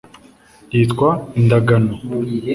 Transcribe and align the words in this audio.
Yitwa 0.73 1.09
indagano. 1.39 1.93